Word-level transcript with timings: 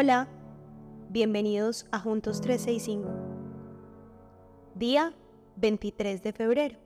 Hola, 0.00 0.28
bienvenidos 1.10 1.86
a 1.90 1.98
Juntos 1.98 2.40
365. 2.40 3.08
Día 4.76 5.12
23 5.56 6.22
de 6.22 6.32
febrero. 6.32 6.78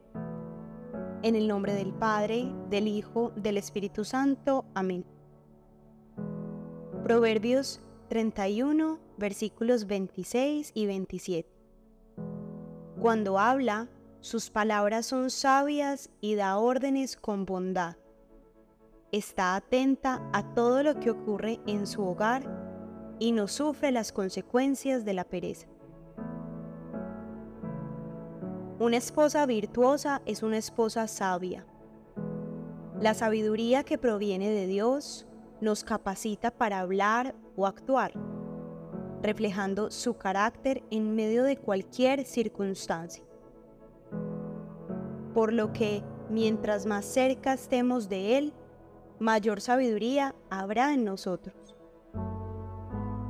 En 1.22 1.36
el 1.36 1.46
nombre 1.46 1.74
del 1.74 1.92
Padre, 1.92 2.50
del 2.70 2.88
Hijo, 2.88 3.34
del 3.36 3.58
Espíritu 3.58 4.06
Santo. 4.06 4.64
Amén. 4.72 5.04
Proverbios 7.02 7.82
31, 8.08 8.98
versículos 9.18 9.86
26 9.86 10.72
y 10.72 10.86
27. 10.86 11.50
Cuando 12.98 13.38
habla, 13.38 13.90
sus 14.20 14.48
palabras 14.48 15.04
son 15.04 15.28
sabias 15.28 16.08
y 16.22 16.34
da 16.34 16.56
órdenes 16.56 17.16
con 17.16 17.44
bondad. 17.44 17.96
Está 19.10 19.54
atenta 19.54 20.26
a 20.32 20.54
todo 20.54 20.82
lo 20.82 20.98
que 20.98 21.10
ocurre 21.10 21.60
en 21.66 21.86
su 21.86 22.02
hogar 22.02 22.61
y 23.18 23.32
no 23.32 23.48
sufre 23.48 23.92
las 23.92 24.12
consecuencias 24.12 25.04
de 25.04 25.14
la 25.14 25.24
pereza. 25.24 25.68
Una 28.78 28.96
esposa 28.96 29.46
virtuosa 29.46 30.22
es 30.26 30.42
una 30.42 30.58
esposa 30.58 31.06
sabia. 31.06 31.64
La 33.00 33.14
sabiduría 33.14 33.84
que 33.84 33.96
proviene 33.96 34.50
de 34.50 34.66
Dios 34.66 35.26
nos 35.60 35.84
capacita 35.84 36.50
para 36.50 36.80
hablar 36.80 37.36
o 37.54 37.66
actuar, 37.66 38.12
reflejando 39.22 39.92
su 39.92 40.14
carácter 40.14 40.82
en 40.90 41.14
medio 41.14 41.44
de 41.44 41.56
cualquier 41.56 42.24
circunstancia. 42.24 43.24
Por 45.32 45.52
lo 45.52 45.72
que, 45.72 46.02
mientras 46.28 46.84
más 46.84 47.04
cerca 47.04 47.52
estemos 47.52 48.08
de 48.08 48.38
Él, 48.38 48.52
mayor 49.20 49.60
sabiduría 49.60 50.34
habrá 50.50 50.92
en 50.92 51.04
nosotros. 51.04 51.76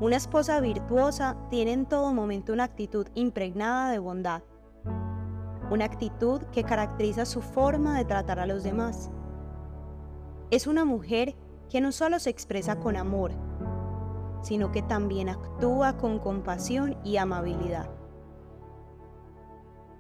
Una 0.03 0.17
esposa 0.17 0.59
virtuosa 0.59 1.37
tiene 1.49 1.73
en 1.73 1.87
todo 1.87 2.13
momento 2.13 2.53
una 2.53 2.65
actitud 2.65 3.07
impregnada 3.15 3.93
de 3.93 4.01
bondad, 4.01 4.43
una 5.71 5.85
actitud 5.85 6.43
que 6.51 6.65
caracteriza 6.65 7.25
su 7.25 7.41
forma 7.41 7.97
de 7.97 8.05
tratar 8.05 8.41
a 8.41 8.47
los 8.47 8.65
demás. 8.65 9.13
Es 10.51 10.67
una 10.67 10.85
mujer 10.85 11.37
que 11.71 11.81
no 11.81 11.93
solo 11.93 12.19
se 12.19 12.31
expresa 12.31 12.81
con 12.81 12.97
amor, 12.97 13.31
sino 14.43 14.73
que 14.73 14.83
también 14.83 15.29
actúa 15.29 15.97
con 15.97 16.19
compasión 16.19 16.97
y 17.05 17.19
amabilidad. 17.19 17.89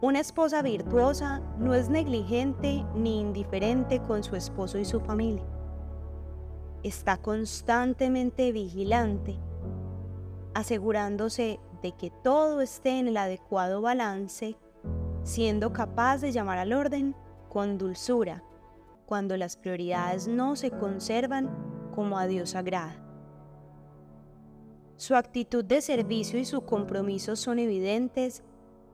Una 0.00 0.18
esposa 0.18 0.62
virtuosa 0.62 1.42
no 1.58 1.74
es 1.74 1.90
negligente 1.90 2.84
ni 2.96 3.20
indiferente 3.20 4.00
con 4.02 4.24
su 4.24 4.34
esposo 4.34 4.78
y 4.78 4.84
su 4.84 4.98
familia. 4.98 5.44
Está 6.82 7.18
constantemente 7.18 8.50
vigilante 8.50 9.38
asegurándose 10.54 11.60
de 11.82 11.92
que 11.92 12.10
todo 12.10 12.60
esté 12.60 12.98
en 12.98 13.08
el 13.08 13.16
adecuado 13.16 13.80
balance, 13.80 14.56
siendo 15.22 15.72
capaz 15.72 16.18
de 16.18 16.32
llamar 16.32 16.58
al 16.58 16.72
orden 16.72 17.14
con 17.48 17.78
dulzura 17.78 18.42
cuando 19.06 19.36
las 19.36 19.56
prioridades 19.56 20.26
no 20.28 20.56
se 20.56 20.70
conservan 20.70 21.50
como 21.94 22.18
a 22.18 22.26
Dios 22.26 22.54
agrada. 22.54 22.96
Su 24.96 25.16
actitud 25.16 25.64
de 25.64 25.80
servicio 25.80 26.38
y 26.38 26.44
su 26.44 26.62
compromiso 26.62 27.36
son 27.36 27.58
evidentes 27.58 28.42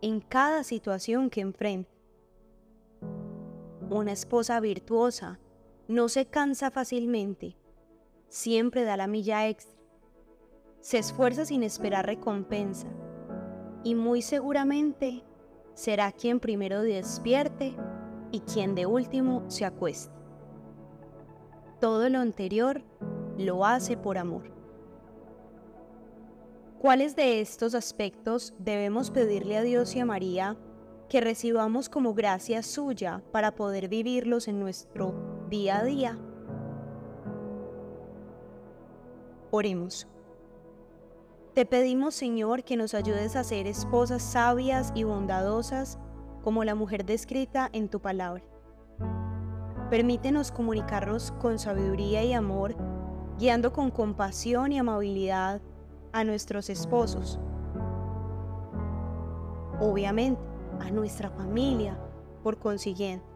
en 0.01 0.21
cada 0.21 0.65
situación 0.65 1.31
que 1.31 1.41
enfrenta. 1.41 1.91
Una 3.91 4.13
esposa 4.13 4.59
virtuosa 4.61 5.39
no 5.87 6.09
se 6.09 6.27
cansa 6.27 6.71
fácilmente, 6.71 7.57
siempre 8.29 8.85
da 8.85 8.97
la 8.97 9.07
milla 9.07 9.49
extra 9.49 9.78
se 10.81 10.99
esfuerza 10.99 11.45
sin 11.45 11.63
esperar 11.63 12.07
recompensa 12.07 12.89
y 13.83 13.95
muy 13.95 14.23
seguramente 14.23 15.25
será 15.75 16.13
quien 16.13 16.41
primero 16.41 16.83
despierte 16.83 17.77
y 18.33 18.41
quien 18.41 18.75
de 18.75 18.87
último 18.87 19.45
se 19.49 19.65
acueste. 19.65 20.13
Todo 21.81 22.09
lo 22.09 22.19
anterior 22.19 22.83
lo 23.37 23.65
hace 23.65 23.97
por 23.97 24.19
amor. 24.19 24.51
¿Cuáles 26.81 27.17
de 27.17 27.41
estos 27.41 27.75
aspectos 27.75 28.55
debemos 28.59 29.11
pedirle 29.11 29.57
a 29.57 29.63
Dios 29.63 29.95
y 29.97 30.01
a 30.01 30.05
María 30.05 30.57
que 31.09 31.21
recibamos 31.21 31.89
como 31.89 32.15
gracia 32.15 32.63
suya 32.63 33.23
para 33.33 33.55
poder 33.55 33.89
vivirlos 33.89 34.47
en 34.49 34.61
nuestro 34.61 35.47
día 35.49 35.79
a 35.79 35.85
día? 35.85 36.19
Oremos. 39.51 40.07
Te 41.59 41.67
pedimos, 41.67 42.15
Señor, 42.15 42.63
que 42.63 42.77
nos 42.77 42.95
ayudes 42.95 43.35
a 43.35 43.43
ser 43.43 43.67
esposas 43.67 44.23
sabias 44.23 44.93
y 44.95 45.03
bondadosas 45.03 45.99
como 46.45 46.63
la 46.63 46.77
mujer 46.77 47.05
descrita 47.05 47.69
en 47.73 47.89
tu 47.89 47.99
palabra. 47.99 48.45
Permítenos 49.91 50.53
comunicarnos 50.53 51.33
con 51.33 51.59
sabiduría 51.59 52.23
y 52.23 52.33
amor, 52.33 52.77
guiando 53.41 53.73
con 53.73 53.91
compasión 53.91 54.71
y 54.71 54.79
amabilidad 54.79 55.61
a 56.13 56.23
nuestros 56.23 56.71
esposos. 56.71 57.41
Obviamente, 59.81 60.41
a 60.79 60.93
nuestra 60.93 61.29
familia, 61.29 61.99
por 62.45 62.61
consiguiente. 62.61 63.27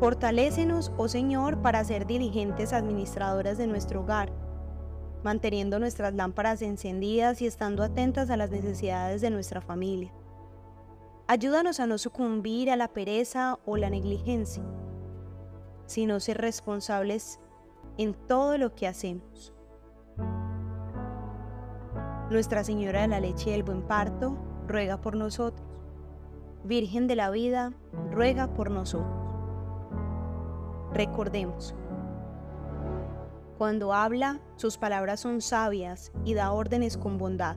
Fortalécenos, 0.00 0.92
oh 0.96 1.08
Señor, 1.08 1.60
para 1.60 1.84
ser 1.84 2.06
diligentes 2.06 2.72
administradoras 2.72 3.58
de 3.58 3.66
nuestro 3.66 4.00
hogar 4.00 4.41
manteniendo 5.24 5.78
nuestras 5.78 6.14
lámparas 6.14 6.62
encendidas 6.62 7.42
y 7.42 7.46
estando 7.46 7.82
atentas 7.82 8.30
a 8.30 8.36
las 8.36 8.50
necesidades 8.50 9.20
de 9.20 9.30
nuestra 9.30 9.60
familia. 9.60 10.12
Ayúdanos 11.28 11.80
a 11.80 11.86
no 11.86 11.98
sucumbir 11.98 12.70
a 12.70 12.76
la 12.76 12.88
pereza 12.88 13.58
o 13.64 13.76
la 13.76 13.90
negligencia, 13.90 14.64
sino 15.86 16.20
ser 16.20 16.38
responsables 16.38 17.40
en 17.98 18.14
todo 18.14 18.58
lo 18.58 18.74
que 18.74 18.86
hacemos. 18.86 19.54
Nuestra 22.30 22.64
Señora 22.64 23.02
de 23.02 23.08
la 23.08 23.20
Leche 23.20 23.50
y 23.50 23.52
el 23.54 23.62
Buen 23.62 23.82
Parto, 23.82 24.36
ruega 24.66 25.00
por 25.00 25.16
nosotros. 25.16 25.66
Virgen 26.64 27.06
de 27.06 27.16
la 27.16 27.30
Vida, 27.30 27.72
ruega 28.10 28.54
por 28.54 28.70
nosotros. 28.70 29.12
Recordemos, 30.92 31.74
cuando 33.62 33.94
habla, 33.94 34.40
sus 34.56 34.76
palabras 34.76 35.20
son 35.20 35.40
sabias 35.40 36.10
y 36.24 36.34
da 36.34 36.50
órdenes 36.50 36.96
con 36.96 37.16
bondad. 37.16 37.56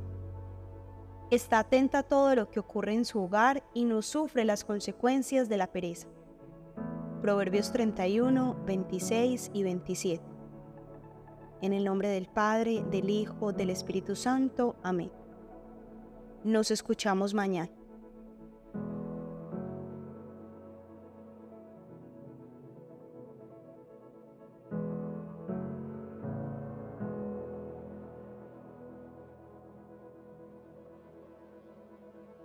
Está 1.32 1.58
atenta 1.58 1.98
a 1.98 2.04
todo 2.04 2.36
lo 2.36 2.52
que 2.52 2.60
ocurre 2.60 2.94
en 2.94 3.06
su 3.06 3.24
hogar 3.24 3.64
y 3.74 3.86
no 3.86 4.04
sufre 4.04 4.46
las 4.46 4.64
consecuencias 4.64 5.50
de 5.50 5.58
la 5.58 5.66
pereza. 5.72 6.08
Proverbios 7.24 7.72
31, 7.72 8.56
26 8.68 9.50
y 9.52 9.64
27. 9.64 10.24
En 11.64 11.74
el 11.74 11.84
nombre 11.84 12.10
del 12.10 12.28
Padre, 12.28 12.86
del 12.92 13.10
Hijo, 13.10 13.52
del 13.52 13.72
Espíritu 13.72 14.16
Santo. 14.16 14.76
Amén. 14.84 15.12
Nos 16.44 16.70
escuchamos 16.70 17.34
mañana. 17.34 17.72